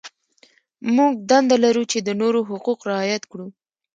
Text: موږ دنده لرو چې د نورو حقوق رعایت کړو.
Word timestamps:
موږ 0.95 1.13
دنده 1.29 1.55
لرو 1.63 1.83
چې 1.91 1.97
د 2.01 2.09
نورو 2.21 2.39
حقوق 2.49 2.79
رعایت 2.89 3.23
کړو. 3.31 3.47